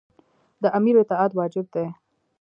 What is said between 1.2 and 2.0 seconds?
واجب دی.